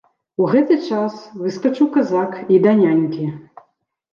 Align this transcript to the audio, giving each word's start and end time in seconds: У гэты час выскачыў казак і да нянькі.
У 0.43 0.45
гэты 0.53 0.77
час 0.87 1.19
выскачыў 1.43 1.91
казак 1.99 2.31
і 2.57 2.59
да 2.65 2.75
нянькі. 2.81 3.29